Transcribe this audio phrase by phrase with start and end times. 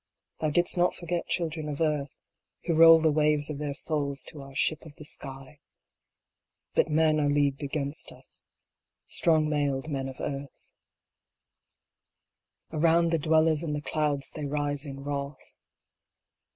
[0.39, 2.17] Thou didst not forget children of earth,
[2.63, 5.59] who roll the waves of their souls to our ship of the sky.
[6.73, 8.41] But men are leagued against us
[9.05, 10.73] strong mailed men of earth,
[12.71, 12.81] 44 BATTLE OF THE STARS.
[12.83, 15.55] Around the dwellers in the clouds they rise in wrath.